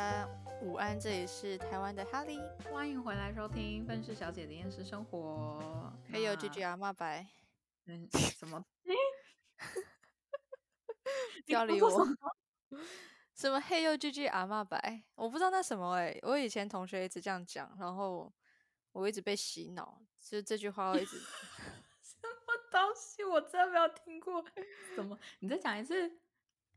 [0.00, 0.26] 家
[0.62, 2.38] 午安，这里是台湾的哈利，
[2.72, 5.92] 欢迎回来收听《愤世小姐的厌世生活》。
[6.10, 7.26] 还有 G G 阿妈白，
[7.84, 8.64] 嗯， 什么？
[11.44, 11.90] 不要理我。
[13.34, 15.02] 什么嘿呦 G G 阿妈白？
[15.16, 18.32] 我不知道那什么哎、我以前同学一直这样讲，然后
[18.92, 21.18] 我一直被洗脑，就这句话我一直
[22.00, 23.22] 什么东西？
[23.22, 24.42] 我真的没有听过。
[24.96, 25.18] 怎么？
[25.40, 26.18] 你再讲一次。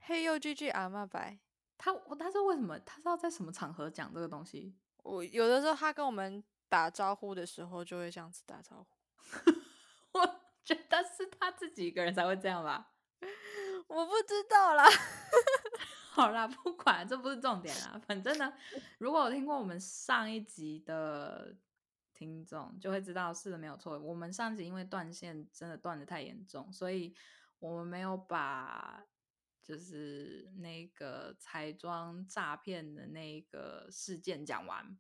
[0.01, 1.39] 嘿呦 G G 阿妈白。
[1.83, 2.79] 他他是为什么？
[2.79, 4.73] 他是要在什么场合讲这个东西？
[5.03, 8.87] 我有的时候他跟我们打招呼的时候就会这样子打招呼。
[10.17, 12.93] 我觉得是他自己一个人才会这样吧。
[13.87, 14.85] 我不知道啦。
[16.11, 17.99] 好啦，不管，这不是重点啦。
[18.07, 18.53] 反正呢，
[18.99, 21.53] 如果有听过我们上一集的
[22.13, 23.99] 听众，就会知道是的，没有错。
[23.99, 27.13] 我们上集因为断线真的断的太严重，所以
[27.59, 29.03] 我们没有把
[29.63, 34.97] 就是那个彩妆诈骗的那个事件讲完。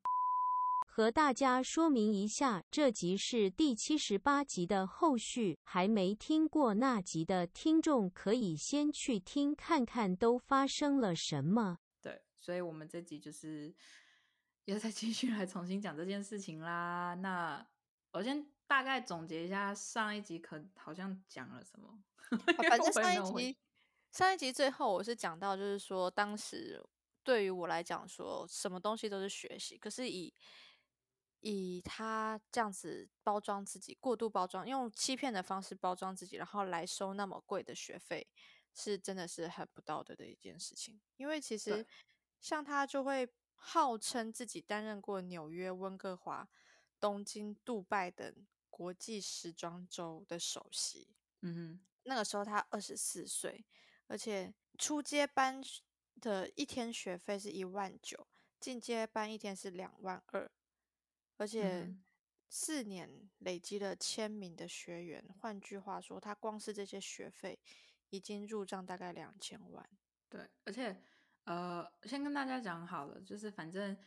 [0.87, 11.79] 和大家说明一下，这集是第七十八集的后续，还没听过那集的听众可以先去听看看都发生了什么。
[11.99, 13.73] 对，所以我们这集就是
[14.65, 17.15] 要再继续来重新讲这件事情啦。
[17.15, 17.67] 那
[18.11, 22.03] 我先大概总结一下上一集，可好像讲了什么。
[22.69, 23.57] 反正上一集，
[24.13, 26.79] 上一集最后我是讲到，就是说当时
[27.23, 30.31] 对于我来讲，说什么东西都是学习，可是以
[31.39, 38.27] 以他这样子包装自己，过度包装，用欺骗的方式包装自己，然后来收那么贵的学费，
[38.75, 41.01] 是真的是很不道德的一件事情。
[41.17, 41.83] 因为其实
[42.39, 46.47] 像他就会号称自己担任过纽约、温哥华、
[46.99, 51.15] 东京、杜拜等国际时装周的首席。
[51.41, 53.65] 嗯哼，那个时候他二十四岁，
[54.07, 55.61] 而且初阶班
[56.21, 58.27] 的一天学费是一万九，
[58.59, 60.51] 进阶班一天是两万二。
[61.37, 61.95] 而且
[62.47, 67.59] 四年累积了千名的学员，换句话说，他光是这些学费
[68.09, 69.89] 已经入账大概两千万。
[70.29, 71.01] 对，而且
[71.45, 73.97] 呃，先跟大家讲好了，就是反正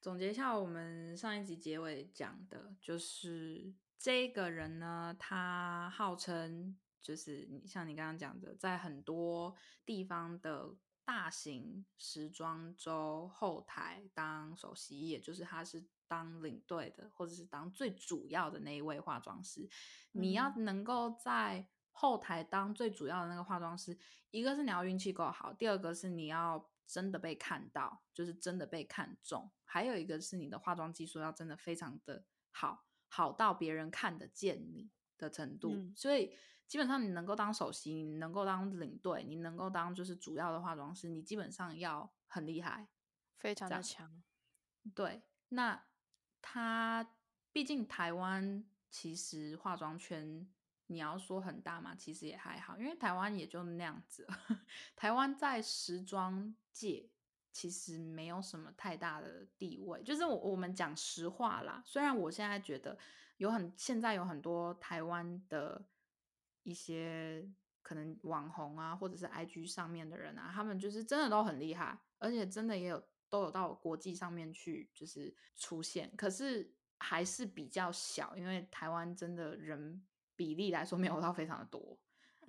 [0.00, 9.54] 总结一下我们上一集结尾讲的，就是这个人呢，他号称就是你像你刚刚讲的，在很多
[9.84, 10.74] 地方的
[11.04, 15.84] 大型时装周后台当首席，也就是他是。
[16.08, 19.66] 当领队的，或者是当最主要的那一位化妆师，
[20.10, 23.98] 你要能够在后台当最主要的那个化妆师，
[24.30, 35.74] 一个是你要运气够好，第二个是你要真的被看到，就是真的被看中，还有一个是你的化妆技术要真的非常的好，好到别人看得见你的程度。
[35.96, 36.34] 所以
[36.72, 42.88] 基本上你能够当首席，你能够当领队，你能够当就是主要的化妆师，你基本上要很厉害，
[43.36, 44.22] 非常的强。
[44.94, 45.84] 对，那。
[46.44, 47.08] 他
[47.52, 50.44] 毕竟台湾其实化妆圈，
[50.88, 54.26] 你要说很大嘛，其实也还好，因为台湾也就那样子。
[54.96, 57.08] 台湾在时装界
[57.52, 61.80] 其实没有什么太大的地位，就是我我们讲实话啦。
[61.86, 62.98] 虽然我现在觉得
[63.36, 65.84] 有很现在有很多台湾的
[66.62, 67.48] 一些
[67.82, 73.02] 可能网红啊，或者是 IG 上面的人啊，他们就是真的都很厉害，而且真的也有。
[73.32, 80.04] 都有到国际上面去，就是出现，可是还是比较小，因为台湾真的人
[80.36, 81.98] 比例来说没有到非常的多。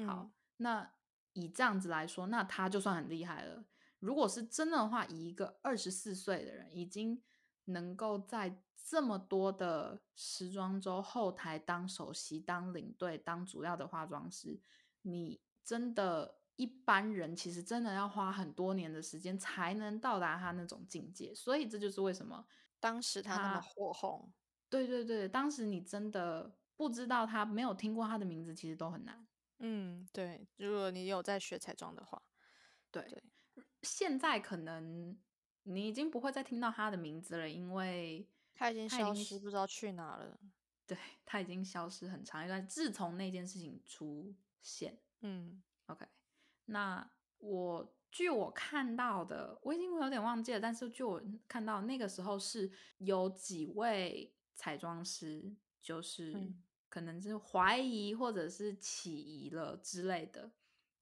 [0.05, 0.93] 好，那
[1.31, 3.63] 以这样子来说，那他就算很厉害了。
[3.99, 7.23] 如果是真的话，以一个二十四岁的人，已经
[7.65, 14.59] 能够在这么多的时装周后台当首席、当领队、当主要的化妆师，
[15.01, 16.39] 你真的。
[16.55, 22.45] 一般人其实真的要花很多年的时间才能到达他那种境界，所以这就是为什么
[22.79, 24.31] 当时他那么火红。
[24.69, 29.27] 对对对，当时你真的不知道他，没有听过他的名字，其实都很难。
[29.57, 32.21] 嗯，对，如果你有在学彩妆的话，
[32.91, 33.23] 对对。
[33.81, 35.17] 现在可能
[35.63, 40.39] 你已经不会再听到他的名字了，因为他已经消失，不知道去哪了。
[40.85, 46.05] 对他已经消失很长一段，自从那件事情出现，嗯，OK。
[46.65, 50.59] 那我据我看到的，我已经有点忘记了。
[50.59, 56.53] 但是据我看到，那个时候是有几位彩妆师，就是
[56.89, 60.51] 可能是怀疑或者是起疑了之类的，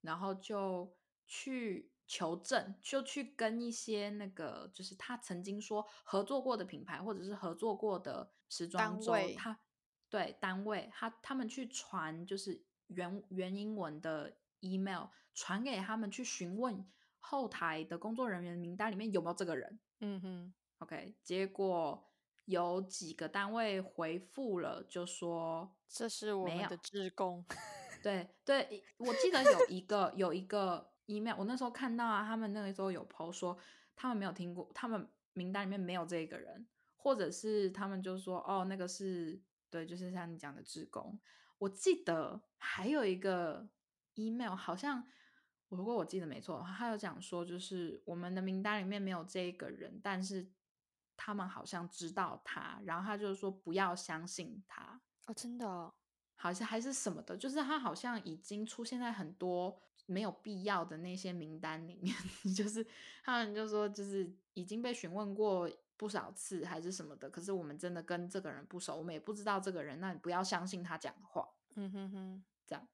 [0.02, 9.58] 然后就去求证，就去跟一些那个就是他曾经说合作过的品牌或者是合作过的时装周，他
[10.10, 15.06] 对单位，他他们去传就是原原英文的 email。
[15.34, 16.86] 传给他们去询问
[17.18, 19.80] 后台的工作人员名单里面有没有这个人。
[20.02, 22.06] 嗯哼，OK，结果
[22.44, 27.46] 有几个单位回复了，就说这是我们的职工。
[28.04, 33.58] 对对，我记得有一个有一个 email，我那时候看到啊，他们那个时候有 po 说
[33.96, 41.20] 他们没有听过，他们名单里面没有这个人，或者是他们就说哦，那个是对，就是像你讲的职工。
[41.58, 43.70] 我记得还有一个
[44.16, 45.06] email，好像
[45.70, 50.50] 如果我记得没错的话，他有讲说，就是我们的名单里面没有这个人，但是
[51.16, 55.94] 他们好像知道他，然后他就说不要相信他哦，真的，
[56.42, 59.78] 好像还是什么的，就是他好像已经出现在很多
[60.08, 62.16] 没有必要的那些名单里面，
[62.58, 62.84] 就是
[63.24, 71.48] 他们就说就是已经被询问过不少次还是什么的，可是我们真的跟这个人不熟，我们也不知道这个人，那你不要相信他讲的话。
[71.76, 72.88] 嗯哼哼，这样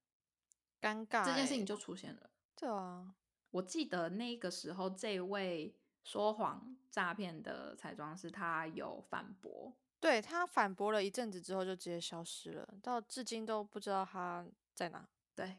[0.81, 2.29] 尴尬，这件事情就出现了。
[2.53, 3.15] 对啊，
[3.51, 5.73] 我记得那个时候，这位
[6.07, 15.09] 说谎诈骗的彩妆师，他有反驳，对他反驳了一阵子之后，就直接消失了，到至今都不知道他在哪。
[15.36, 15.57] 对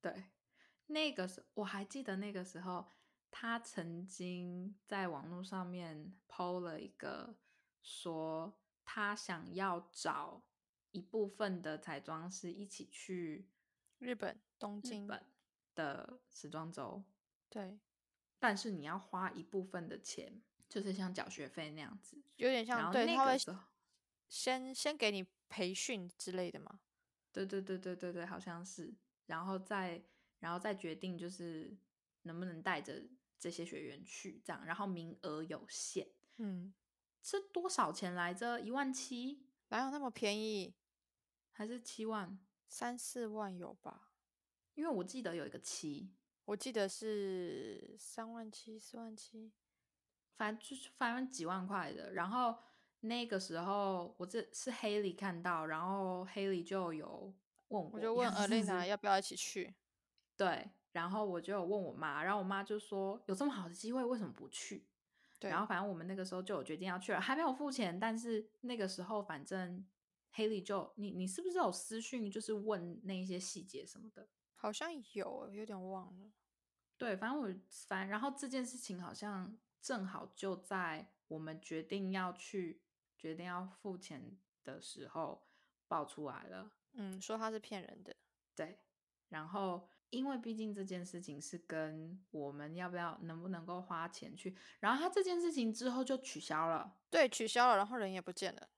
[0.00, 0.24] 对，
[0.86, 2.86] 那个时我还记得那个时候，
[3.30, 7.36] 他曾经在网络上面 PO 了一个，
[7.82, 10.42] 说他想要找。
[10.92, 13.48] 一部分的彩妆师一起去
[13.98, 15.24] 日本东京本
[15.72, 17.04] 的时装周，
[17.48, 17.78] 对，
[18.40, 23.38] 但是你要花一部分的钱，就是像缴学费那样子，有点像对，他会
[24.28, 26.80] 先先给你培训之类的嘛？
[27.32, 28.92] 对对对对对对，好像是，
[29.26, 30.02] 然后再
[30.40, 31.76] 然后再决定就是
[32.22, 33.06] 能不能带着
[33.38, 36.08] 这些学员去这样，然后名额有限，
[36.38, 36.72] 嗯，
[37.22, 38.60] 是多少钱来着？
[38.60, 39.46] 一万七？
[39.68, 40.74] 哪有那么便宜？
[41.52, 42.38] 还是七万，
[42.68, 44.12] 三四万有吧？
[44.74, 46.10] 因为我记得有一个七，
[46.50, 49.52] 我记得是三万七、四万七，
[50.36, 52.14] 反正就是反正几万块的。
[52.14, 52.56] 然后
[53.02, 57.32] 那个时候我这是黑里看到，然后黑里就有
[57.68, 59.76] 问我，我就 问 Alina 要不要一起去。
[60.36, 64.88] 对，然后我就有问我妈，然后我妈就说有这么好的机会，为什么不去？
[65.38, 69.86] 对，然后反正我们那个时候就有决定要去了，还没有付钱，但是那个时候反正。
[70.32, 74.28] 黑里就你你是不是有私讯，就是问那一些细节什么的？
[74.54, 76.30] 好像有，有点忘了。
[77.00, 77.48] 对，反正我
[77.88, 82.82] 反然后这件事情好像正好就在我们决定要去、
[83.16, 85.48] 决定要付钱的时候
[85.88, 86.70] 爆出来了。
[86.92, 88.14] 嗯，说他是骗人的。
[88.54, 88.78] 对，
[89.30, 96.98] 然后因为毕竟这件事情是跟我们要不要、能不能够花钱去，然后他这件事情之后就取消了。
[97.08, 98.68] 对，取消了，然后人也不见了。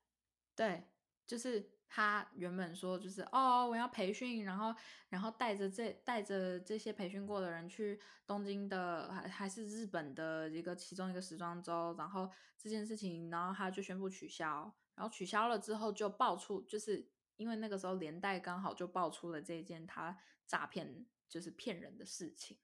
[0.55, 0.85] 对。
[1.25, 4.75] 就是他原本说，就是哦，我要培训，然后
[5.11, 17.06] 然后带着这带着这些培训过的人去东京的，还还是日本的一个其中一个时装周，然后这件事情，然后他就宣布取消，然后取消了之后就爆出，就是
[17.37, 22.56] 因为那个时候连带刚好就爆出了这件他诈骗就是骗人的事情，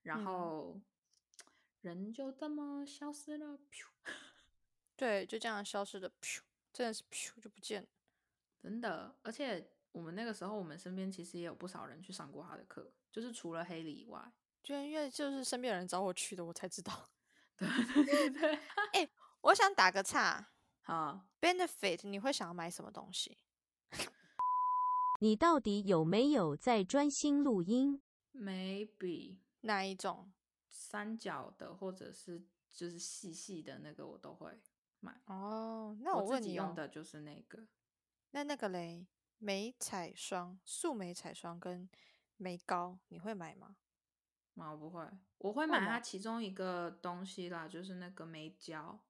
[0.00, 0.80] 然后
[1.82, 3.58] 人就这么消失了，
[4.96, 6.10] 对，就这样消失的，
[6.72, 7.04] 真的是
[7.42, 7.88] 就不见了。
[8.62, 14.32] 真的，而且我们那个时候，我们身边其实也有不少人去上过他的课，就是除了黑里以外，
[14.62, 17.08] 就因为就是身边有人找我去的，我才知道。
[17.56, 17.68] 对
[18.04, 18.54] 对对，
[18.92, 19.08] 哎，
[19.42, 20.50] 我想打个岔，
[20.82, 23.38] 好，benefit，你会想要买什么东西？
[25.20, 28.00] 你到底有没有在专心录音
[28.34, 30.32] ？Maybe 哪一种？
[30.68, 34.58] 三角的，或者是就是细细的那个，我都会
[35.00, 35.20] 买。
[35.26, 37.66] 哦，那我问你用的就是那个。
[38.32, 39.06] 那那个嘞，
[39.38, 41.88] 眉彩霜、素眉彩霜跟
[42.36, 43.76] 眉膏，你会买吗？
[44.54, 45.08] 我不会，
[45.38, 49.00] 我会买它其中一个东西啦，就是那个眉胶，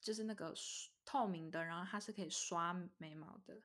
[0.00, 0.54] 就是那个
[1.04, 3.60] 透明的，然后它是可以刷眉毛的。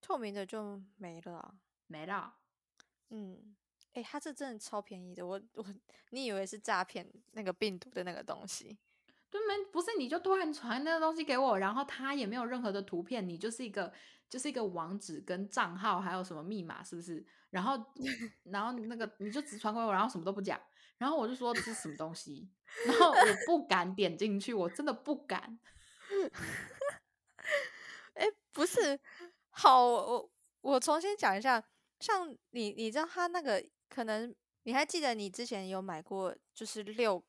[0.00, 1.56] 透明的就没了，
[1.86, 2.34] 没了。
[3.10, 3.54] 嗯，
[3.92, 5.64] 哎，它这真的超便宜的，我我
[6.10, 8.76] 你以为是诈骗那个病毒的那个东西？
[9.32, 9.64] 对没？
[9.72, 13.92] 不是，你就突然传那个东西给我，然后他也没有任何的图片，你就是一个。
[14.28, 17.22] 就是一个网址跟账号，还有什么密码，是不是？
[17.50, 17.74] 然后，
[18.44, 20.58] 然后那个你就只传给我，然后什么都不讲，
[20.96, 22.48] 然后我就说这是什么东西，
[22.86, 25.58] 然后我不敢点进去，我真的不敢。
[28.14, 28.98] 哎，不是，
[29.50, 30.30] 好，我
[30.62, 31.62] 我重新讲一下，
[32.00, 37.22] 像你，你知道他那个可能你还记得你之前有买过，就是六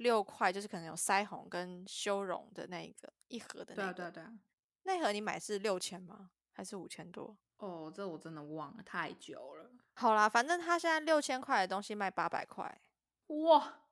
[0.00, 4.24] 六块，就是可能有腮红跟修容的那一个一盒的那个，对对对，
[4.84, 6.30] 那盒你买是六千吗？
[6.52, 9.70] 还是五千多哦，这我真的忘了太久了。
[9.94, 12.80] 好啦，反正他现在六千块的东西卖八百块，
[13.26, 13.82] 哇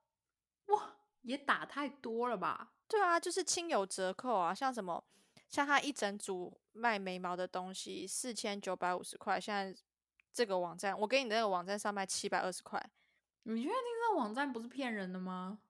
[0.67, 2.73] 哇，也打太多了吧？
[2.87, 5.05] 对啊，就是亲友折扣啊，像什么，
[5.51, 9.79] 像他一整组卖眉毛的东西，四千九百五十块，现在
[10.33, 12.83] 这个网站，我给你那个网站上卖七百二十块。
[13.43, 15.61] 你确定这网站不是骗人的吗？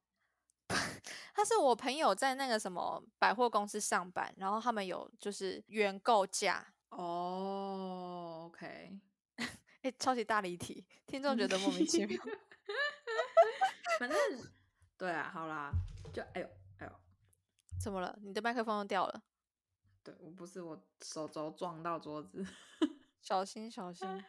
[1.35, 6.67] 他是我朋友在那个什么百货公司上班，然后他们有就是原购价。
[6.91, 8.99] 哦，OK，
[9.83, 12.21] 哎，超级大离题，听众觉得莫名其妙。
[14.01, 14.19] 反正
[14.97, 15.73] 对啊，好啦，
[16.13, 16.93] 就哎呦哎呦，
[17.81, 18.19] 怎么了？
[18.23, 19.23] 你的麦克风都掉了？
[20.03, 22.47] 对我不是我手肘撞到桌子，
[23.21, 24.25] 小心小心。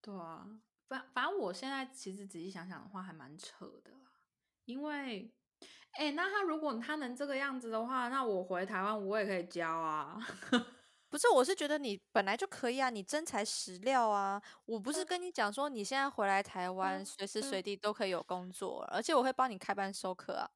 [0.00, 0.46] 对啊，
[0.86, 4.12] 反反正我现在其实仔细想想的话，还蛮扯的啦。
[4.66, 5.32] 因为，
[5.96, 10.18] 哎，那他如果他能这个样子的话，那我回台湾我也可以教啊。
[11.08, 14.42] 不是，我是觉得你本来就可以啊，你真材实料啊。
[14.64, 20.50] 我不是跟你讲说，你现在回来台湾，随时随地都可以有工作，而且我会帮你开班授课啊。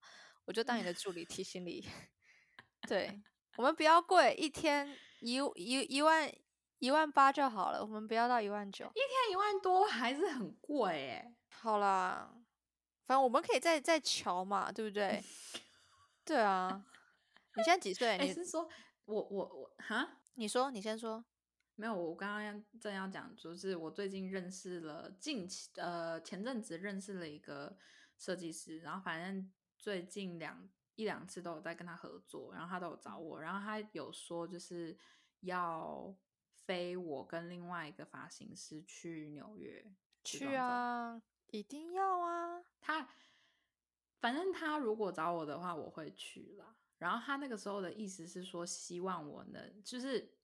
[0.47, 1.89] 我就当你的助理，提醒你。
[2.89, 3.23] 对，
[3.57, 6.29] 我们不要贵，一天一一一万
[6.81, 8.87] 一万八就好了，我们不要到一万九。
[8.87, 11.33] 一天一万多还是很贵哎。
[11.51, 12.29] 好啦，
[13.09, 15.25] 反正我们可以再再瞧嘛，对不对？
[16.27, 16.85] 对啊。
[17.57, 18.19] 你现在几岁？
[18.19, 18.69] 你是说
[19.07, 20.21] 我我我哈？
[20.35, 21.25] 你说，你先说。
[21.75, 27.79] 没有，我刚刚正要讲，就是我最近认识了，近期呃前阵子认识了一个
[28.19, 34.99] 设计师，然后反正最近两一两次都有在跟他合作，然后他都有找我，然后他有说就是
[35.41, 36.15] 要
[36.67, 39.83] 飞我跟另外一个发型师去纽约。
[40.25, 42.63] 去啊，一定要啊！
[42.81, 43.09] 他
[44.21, 46.77] 反正他如果找我的话，我会去了。
[46.99, 50.35] 然后他那个时候的意思是说，希望我能，就是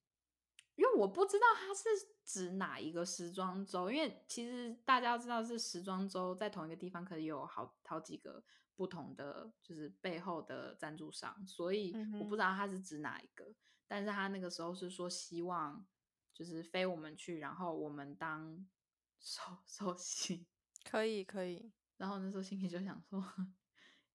[0.77, 1.89] 因为我不知道他是
[2.25, 8.45] 指哪一个时装周，因为其实大家知道是时装周，在同一个地方可以有好好几个
[8.77, 13.53] 不同的，就是背后的赞助商，所以我不知道他是指哪一个。
[13.87, 15.85] 但是他那个时候是说，希望
[16.33, 18.65] 就是飞我们去，然后我们当
[19.19, 20.47] 首首席，
[20.89, 21.73] 可以可以。
[21.97, 23.23] 然后那时候心里就想说，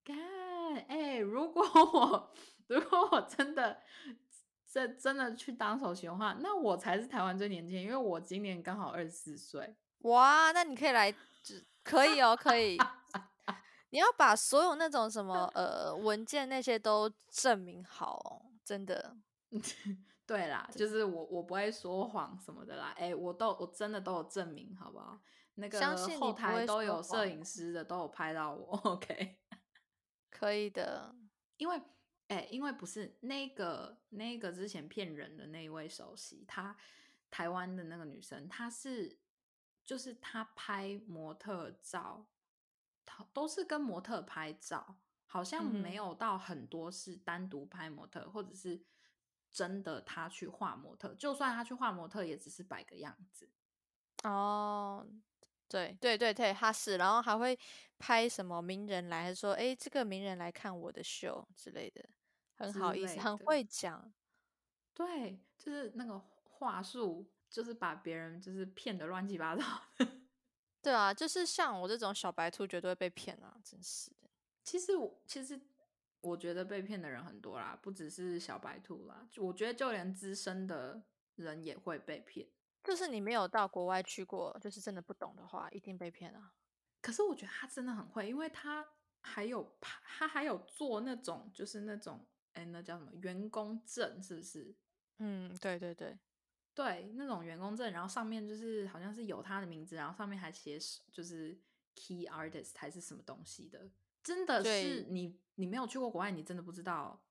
[0.03, 0.17] 干。
[0.87, 2.31] 哎，如果我
[2.67, 3.81] 如果我真的
[4.71, 9.75] 这真的去当首席的话，那我才是台湾最年轻，因为我今年刚好二十四岁。
[9.99, 11.13] 哇，那你可以来，
[11.83, 12.77] 可以哦，可以。
[13.91, 19.17] 你要把所有那种什么 呃文件那些都证明好，真的。
[20.27, 22.93] 对啦，就是我我不会说谎什么的啦。
[22.95, 25.19] 哎，我都我真的都有证明，好不好？
[25.59, 28.75] 那个后台都有摄影师的，都有拍到我。
[28.83, 29.37] OK。
[30.31, 31.13] 可以的，
[31.57, 31.81] 因为
[32.27, 36.77] 哎，因为不是那个那个之前骗人的那一位首席，她
[37.29, 39.19] 台湾的那个女生，她是
[39.83, 42.25] 就是她拍模特照，
[43.05, 48.81] 她都是跟模特拍照，好像没有到很多是单独拍模特，或者是
[49.51, 53.49] 真的她去画模特，就算她去画模特，也只是摆个样子
[54.23, 55.05] 哦。
[55.69, 57.57] 对对对对，他是，然后还会
[57.97, 62.03] 拍什么名人来，说，哎，这个名人来看我的秀之类的，
[62.57, 64.11] 很好意思，很会讲。
[64.93, 69.63] 对，就是那个话术，就是把别人就是骗的乱七八糟。
[70.81, 73.55] 对啊，就是像我这种小白兔，绝对会被骗啊！
[73.63, 74.29] 真是的。
[74.63, 75.59] 其实我其实
[76.21, 81.03] 我觉得被骗的人很多啦，不只是小白兔啦，我觉得就连资深的
[81.35, 82.47] 人也会被骗。
[82.83, 86.53] 就是你没有到国外去过，就是真的不懂的话，一定被骗啊。
[87.01, 88.85] 可是我觉得他真的很会，因为他
[89.21, 94.75] 还有他还有做那种，就是那种，哎，那叫什么员工证，是不是？
[95.17, 96.17] 嗯，对对对
[96.73, 100.79] 对，那种员工证，然后上面就是好像是有他的名字，然后上面还写
[101.11, 101.57] 就是
[101.95, 103.89] key artist 还是什么东西的。
[104.23, 107.21] 真的是你你没有去过国外，你真的不知道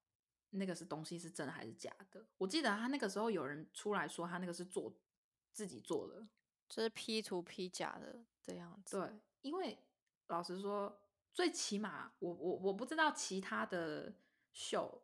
[0.51, 2.25] 那个是东西是真的还是假的。
[2.39, 4.95] 我记得他那个时候有人出来说他那个是做。
[5.53, 6.27] 自己做的，
[6.69, 8.99] 就是 P 图 P 假的这样子。
[8.99, 9.79] 对，因为
[10.29, 11.01] 老实说，
[11.33, 14.15] 最起码我我我不知道其他的
[14.53, 15.03] 秀，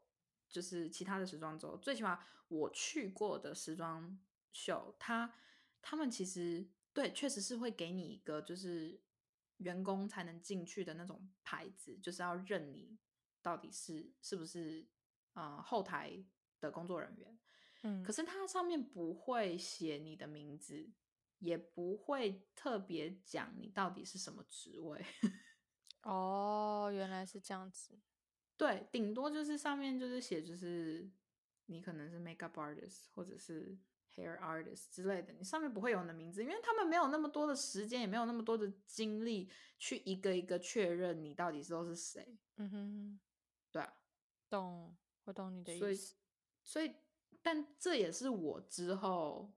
[0.49, 4.19] 就是其他的时装周，最起码我去过的时装
[4.53, 5.35] 秀，他
[5.81, 9.01] 他们其实对，确实是会给你一个就是
[9.59, 12.99] 员工才能进去的那种牌子，就是要认你
[13.43, 14.87] 到底是是不是
[15.33, 16.25] 呃后台
[16.61, 17.39] 的工作人员。
[17.85, 20.91] 嗯，可是它上面不会写你的名字，
[21.39, 25.05] 也不会特别讲你到底是什么职位。
[26.03, 27.99] 哦，原来是这样子。
[28.57, 31.11] 对，顶多就是上面就是写，就是
[31.67, 33.77] 你可能是 makeup artist 或者是
[34.15, 42.39] hair artist 之类的，你上面不会有你的名字，因为他们没有那么多的时间，也没有那么多的精力去一个一个确认你到底是都是谁。
[42.57, 43.21] 嗯哼，
[43.73, 43.93] 对啊，
[44.49, 46.15] 懂，我懂你的所以意思。
[46.63, 46.95] 所以，
[47.45, 49.53] 但这也是我之后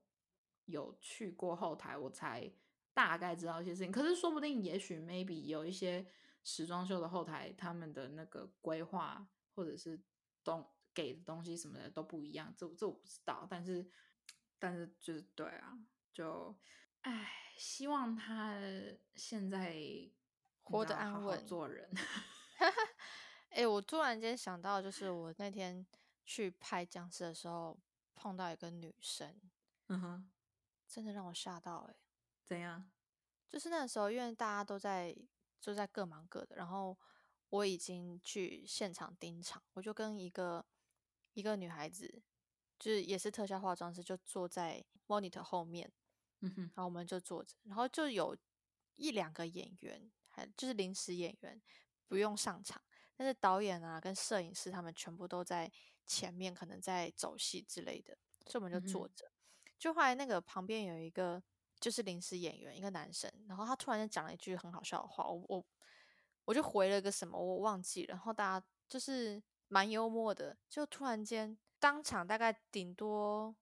[0.66, 2.52] 有去过后台，我才
[2.92, 3.90] 大概知道一些事情。
[3.90, 6.06] 可是说不定，也许 maybe 有一些
[6.44, 9.98] 时装秀的后台，他们的那个规划或者是
[10.44, 13.46] 东给的东西什么的都不一样，这这我不知道。
[13.48, 13.90] 但是，
[14.58, 15.78] 但是就是对啊，
[16.12, 16.54] 就
[17.00, 18.60] 唉，希望他
[19.16, 20.12] 现在你
[20.62, 21.90] 活得安稳做人。
[23.48, 25.86] 哎、我突然间想到，就是我那天
[26.28, 27.74] 去拍僵尸的时候，
[28.14, 29.40] 碰到一个女生，
[29.86, 30.30] 嗯哼，
[30.86, 31.96] 真的让我吓到、欸。
[32.44, 32.86] 怎样？
[33.48, 35.16] 就是那时候，因为大家都在
[35.58, 36.94] 就在各忙各的，然后
[37.48, 40.62] 我已经去现场盯场，我就跟一个
[41.32, 42.22] 一个女孩子，
[42.78, 45.90] 就是也是特效化妆师，就坐在 monitor 后面，
[46.40, 48.36] 嗯哼，然后我们就坐着，然后就有
[48.96, 51.58] 一两个演员，还就是临时演员
[52.06, 52.82] 不用上场，
[53.16, 55.72] 但是导演啊跟摄影师他们全部都在
[56.08, 59.30] 前面，可能在走戏之类的，所以我们就坐着。
[59.78, 61.40] 就后来那个旁边有一个
[61.78, 65.66] 就是临时演员，一个男生，然后他突然间讲了一句很好笑的话，我我
[66.46, 73.54] 我就回了个什么我忘记了，然后大家就是蛮幽默的，就突然间当场大概顶多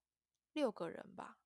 [0.55, 1.37] 六个人吧，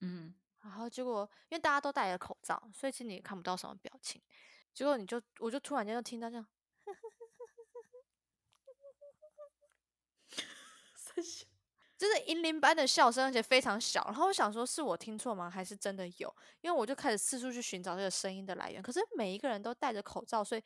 [0.00, 4.22] 嗯然后结果因为大家都戴着口罩，所以其实你也看不到什么表情。
[4.72, 6.46] 结果你就我就突然间就听到这样，
[11.96, 14.04] 就是银铃般的笑声，而且非常小。
[14.06, 15.48] 然后我想说，是我听错吗？
[15.48, 16.34] 还是真的有？
[16.60, 18.82] 因为我就开始四处去寻找这个声音的来源。
[18.82, 20.62] 可是每一个人都戴着口罩，所以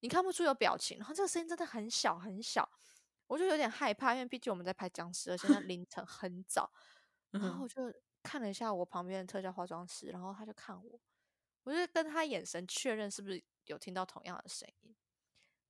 [0.00, 0.98] 你看不出有表情。
[0.98, 2.68] 然后这个声音真的很小很小，
[3.26, 6.70] 我就有点害怕，因为毕竟我们在拍僵尸，而且那凌晨很早。
[7.32, 11.00] 然后我就看了一下我旁边的特效化妆师，然后他就看我，
[11.64, 14.94] 我就跟他眼神确认是不是有听到同样的声音，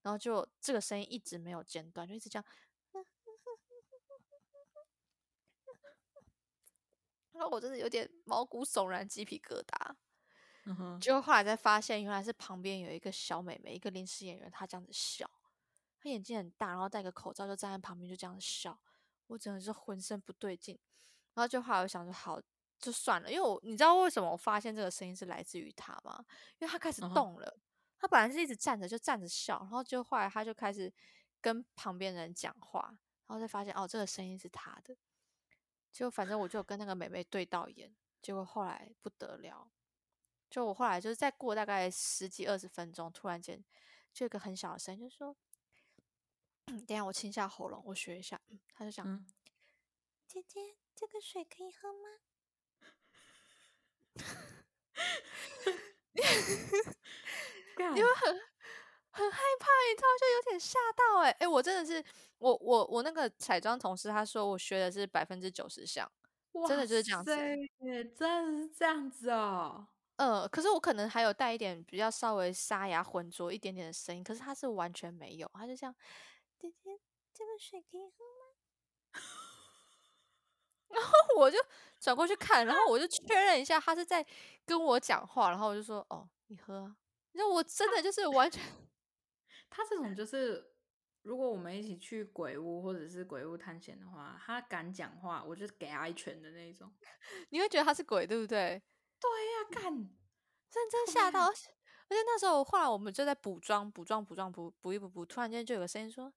[0.03, 2.45] 然后就这个声音一直没有间断，就一直这样。
[7.37, 9.95] 然后我真的有点毛骨悚然、鸡皮疙瘩。
[10.65, 15.31] 嗯哼，结果后来才发现，原来是旁边有一个小妹妹，一个临时演员，她这样子笑，
[16.01, 18.77] 她眼睛很大，然后戴个口罩，就站在旁边就这样子笑，
[19.29, 20.77] 我真的是浑身不对劲。
[21.35, 22.41] 然后就后来我想说，好，
[22.81, 26.25] 就算了，因为我你知道为什么我发现这个声音是来自于她吗？
[26.59, 27.59] 因为她开始动了，
[27.99, 30.93] 她本来是一直站着就站着笑，然后就后来她就开始
[31.41, 34.97] 跟旁边人讲话，然后才发现哦，这个声音是她的。
[35.97, 39.67] 就反正我就跟那个妹妹对到眼，结果后来不得了，
[40.51, 43.65] 就我后来就是再过大概十几二十分钟，突然间
[44.13, 45.35] 就有一个很小的声音，就说
[46.67, 48.39] ：“等一下我清一下喉咙，我学一下。”
[48.77, 49.27] 他就讲：“嗯，
[50.27, 52.01] 姐姐，这个水可以喝吗？”
[57.75, 58.35] 干因为很
[59.13, 62.05] 很害怕，你知道，就有点吓到哎、欸、哎、我真的是
[62.39, 66.11] 我我我那个彩妆同事他说我学的是百分之九十像，
[66.69, 69.87] 真的就是这样子真的是这样子哦。
[70.17, 75.95] 呃，可是我可能还有带一点比较稍微沙哑浑浊一点点的声音，可是他是完全没有，他就这样，
[76.59, 76.99] 姐姐，
[77.35, 78.57] 这个水可以喝吗？
[80.89, 81.59] 然后 我就
[82.01, 84.25] 转过去看，然后我就 确认一下他是在
[84.65, 86.97] 跟我讲话，然后我就说，哦，你喝啊。
[87.33, 88.63] 那我真的就是完全，
[89.69, 90.76] 他这种就是，
[91.27, 96.89] 如果我们一起去鬼屋或者是鬼屋探险的话，他敢讲话，我就给他一拳的那种。
[97.51, 98.81] 你会觉得他是鬼，对不对？
[99.19, 101.69] 对呀、干，认真吓到，而且
[102.09, 106.33] 而且那时候后来我们就在补妆，补妆，补妆，补补一补补，突然间就有个声音说：“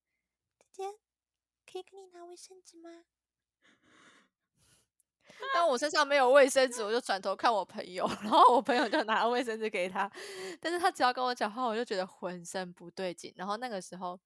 [0.58, 0.98] 姐姐，
[1.72, 2.90] 可以给你拿卫生纸吗？”
[5.54, 10.12] 但我身上没有卫生纸，我就转头看我朋友，然后我朋友就拿了卫生纸给他，
[10.60, 13.32] 但是他只要跟我讲话，我就觉得浑身不对劲。
[13.38, 14.20] 然后那个时候，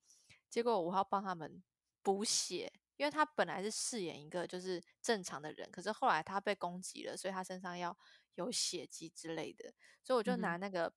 [0.53, 1.63] 结果我要帮他们
[2.03, 7.97] 补血，因为他本来是饰演一个就是正常的人，可是后来他被攻击了，所以他身上要
[8.35, 10.93] 有血迹之类的，所以我就拿那个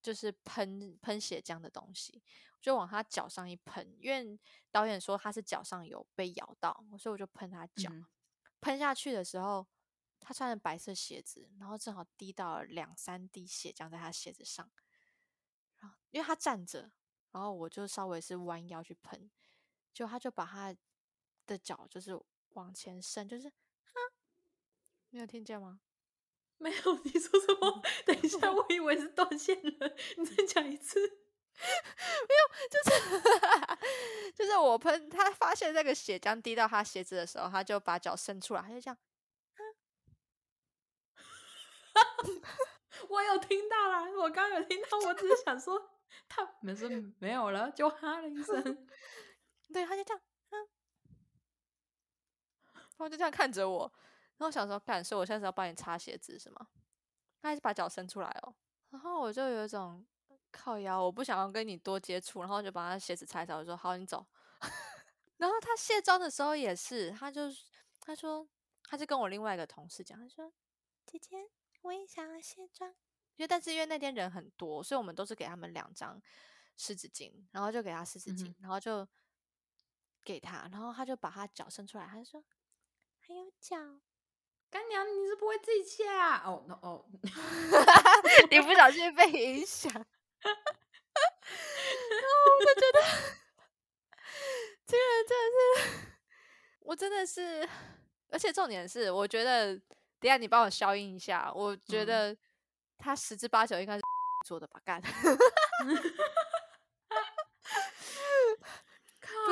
[0.00, 2.22] 就是喷喷血浆的东西，
[2.60, 4.38] 就往他脚上一喷，因为
[4.70, 7.90] 导演说他是脚上有被咬到，所以我就喷他脚。
[7.90, 8.06] 嗯
[8.60, 9.66] 喷下去的时候，
[10.20, 14.70] 他穿着白色鞋子，然后正好滴到了两三滴血浆在他鞋子上。
[15.80, 16.92] 然后因为他站着，
[17.32, 19.30] 然后我就稍微是弯腰去喷，
[19.92, 20.74] 就他就把他
[21.46, 23.96] 的脚就是往前伸，就是啊，
[25.10, 25.80] 你有听见吗？
[26.58, 27.82] 没有，你说什么？
[28.04, 31.00] 等一下，我以为是断线了，你再讲一次。
[31.60, 32.90] 没有就是
[34.32, 38.96] 就是我喷，他发现那个血浆滴到他鞋子的时候，他就把脚伸出来，他就这样
[41.92, 42.00] 啊，
[43.08, 45.90] 我有听到啦，我刚有听到，我只是想说
[46.28, 48.88] 他没事没有了，就哈了一声。
[49.72, 50.68] 对，他就这样，嗯，
[52.74, 53.92] 然后就这样看着我，
[54.36, 56.68] 然后想说，干，所以我现在是要帮你擦鞋子是吗？
[57.40, 58.54] 他还是把脚伸出来哦，
[58.90, 60.04] 然后我就有一种
[60.50, 64.26] 靠腰，我不想要跟你多接触，然后就把他鞋子擦一擦，我说好，你走。
[65.38, 67.44] 然后他卸妆的时候也是，他就
[68.00, 68.46] 他说，
[68.82, 70.52] 他就跟我另外一个同事讲，他说，
[71.06, 71.36] 姐姐，
[71.82, 72.94] 我也想要卸妆，
[73.40, 76.20] 因为但是因为那天人很多，所以我们都是给他们两张
[76.76, 79.08] 湿纸巾，然后就给他湿纸巾，然后就
[80.22, 82.44] 给他，然后他就把他脚伸出来，他就说
[83.20, 83.78] 还有脚。
[84.68, 86.42] 干娘，你是不会自己切啊？
[86.44, 87.08] 哦，那哦，
[88.52, 90.04] 你不小心被影响， 然后
[92.52, 93.00] 我就觉得
[94.86, 96.12] 这个人真的是，
[96.80, 97.66] 我真的是，
[98.28, 99.74] 而且重点是，我觉得
[100.20, 102.36] 等下你帮我消音一下，我觉得
[103.00, 104.02] 他十之八九应该是
[104.46, 105.08] 做的吧，干， 不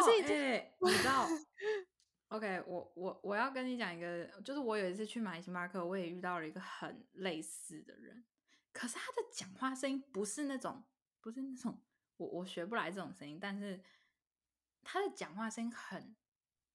[0.03, 1.27] 是，哎，你知道？
[2.29, 8.25] OK，我我我要跟你讲一个，就是我有一次去买星巴克，我也遇到了一个很类似的人，
[8.73, 10.85] 可是他的讲话声音不是那种，
[11.21, 11.83] 不是那种，
[12.19, 13.83] 我我学不来这种声音，但是
[14.83, 16.15] 他的讲话声音很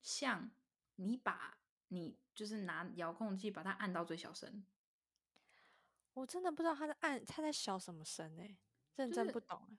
[0.02, 0.50] 像
[0.96, 1.60] 你把
[1.90, 4.66] 你就是拿遥控器把它按到最小声，
[6.14, 8.58] 我真的不知道他在按他在小什么声哎，
[8.96, 9.78] 认真不懂哎，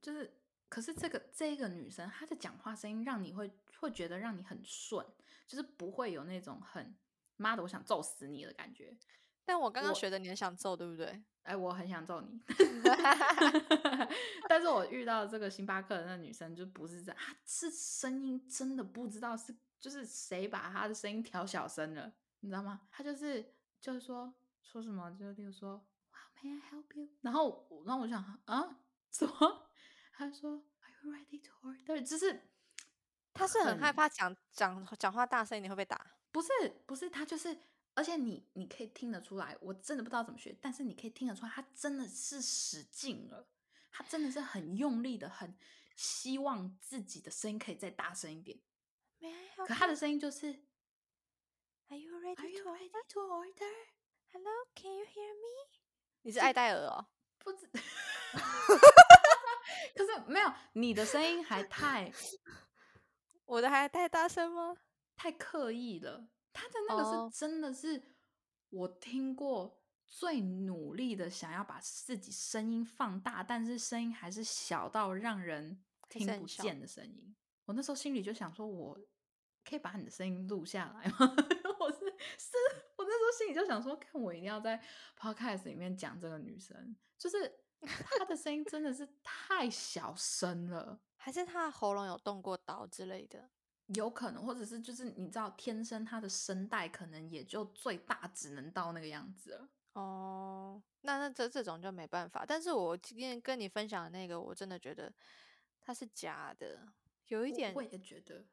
[0.00, 0.36] 就是。
[0.70, 5.04] 可是这个这个女生，她的讲话声音让你会会觉得让你很顺，
[5.44, 6.96] 就是不会有那种很
[7.38, 8.96] 妈的我想揍死你的感觉。
[9.44, 11.20] 但我刚刚学的你很想揍，对不对？
[11.42, 12.40] 哎，我很想揍你。
[14.48, 22.82] 但是我遇到这个星巴克的那女生就不是这样，她是声音真的不知道是就是谁把她的声音调小声了，你知道吗？
[22.92, 25.86] 她就是就是说说什么，就例如说
[26.42, 27.08] May I help you？
[27.20, 29.70] 然后然后我想啊什么？
[30.12, 32.48] 他说：“Are you ready to order？” 就是
[33.32, 36.14] 他是很害怕讲讲讲话大声，你会被打？
[36.30, 36.48] 不是，
[36.86, 37.58] 不是，他就是，
[37.94, 43.48] 而且你你可以听得出来，我真的不知道怎么学，但是你可以听得出来，他真的是使劲了，
[43.90, 45.56] 他真的是很用力的，很
[45.96, 48.58] 希望自己的声音可以再大声一点。
[49.66, 50.46] 可他的声音就是
[51.88, 53.20] ：“Are you ready to
[54.30, 55.68] order？”“Hello，can you hear me？”
[56.22, 57.06] 你是爱戴尔哦？
[57.38, 57.68] 不知。
[59.94, 62.12] 可是没有，你的声音还太，
[63.44, 64.76] 我的还太大声吗？
[65.16, 66.28] 太刻意了。
[66.52, 68.02] 他的那个是真的是
[68.70, 77.34] 我听过最努力的，想要把自己声音放大，但是声音还是小到让人听不见的声音。
[77.64, 78.98] 我那时候心里就想说，我
[79.64, 81.36] 可以把你的声音录下来吗？
[81.78, 81.98] 我是
[82.38, 82.56] 是，
[83.32, 84.82] 心里就想说，看我一定要在
[85.18, 87.60] podcast 里面讲这个女生，就是。
[87.82, 93.48] 她的声音真的是太小声了，还是她的喉咙有动过刀之类的？
[93.94, 99.68] 有可能，或者是就是你知道，天生她的声带可能也就最大只能到那个样子了。
[99.94, 102.44] 哦，那那这这种就没办法。
[102.46, 105.10] 但是我今天跟你分享的那个，我真的觉得
[105.80, 106.86] 她是假的，
[107.28, 107.72] 有一点。
[107.74, 108.44] 我也觉得。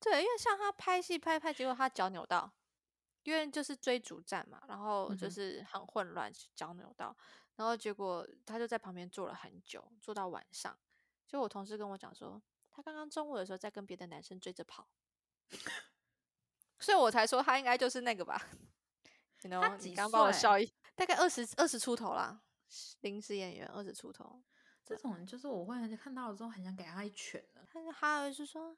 [0.00, 2.50] 对，因为像他拍戏拍拍，结果他脚扭到，
[3.22, 7.14] 因为就是追逐战嘛，然后就是很混乱，脚扭到。
[7.56, 10.76] 然后结果他就在旁边坐了很久，坐到晚上。
[11.26, 14.88] 就我同事跟我讲说，他刚刚中午的时候在跟别的男生追着跑，
[16.80, 18.48] 所以我才说他应该就是那个吧。
[19.38, 22.42] 他你刚帮我笑一，大概二十二十出头啦，
[23.00, 24.42] 临时演员二十出头。
[24.84, 27.64] 这种人就是我会看到了之后很想给他一拳的。
[27.70, 28.76] 他还有是说，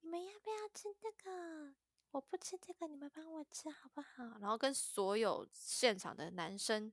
[0.00, 1.74] 你们要不要吃这个？
[2.14, 4.38] 我不吃这个，你们帮我吃好不好？
[4.40, 6.92] 然后跟所有现场的男生。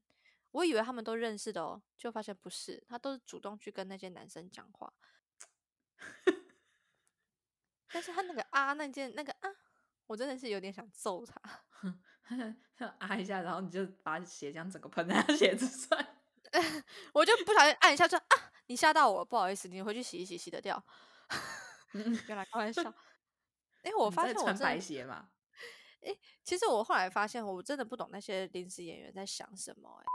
[0.49, 4.91] 我以为他们都认识的哦，就发现不是，他都是主动去跟那些男生讲话。
[7.91, 9.49] 但是他那个 啊，那件那个啊，
[10.07, 11.39] 我真的是有点想揍他，
[12.97, 16.03] 啊一下，然后你就把血浆整个喷在他鞋子上，
[17.13, 20.83] 我就不小心按一下，说啊，你吓到我，不好意思，你回去洗一洗，洗得掉。
[21.93, 22.91] 原来开玩笑。
[23.83, 25.27] 哎，我发现我穿白鞋嘛。
[26.01, 29.89] 哎，其实我后来发现，我真的不懂那些临时演员在想什么。
[29.99, 30.05] 哎。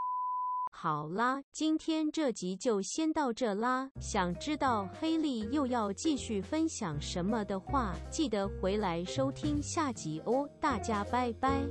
[0.73, 3.91] 好啦，今天这集就先到这啦。
[4.01, 10.47] 想知道黑莉又要继续分享什么的话，记得回来收听下集哦。
[10.61, 11.63] 大家拜拜。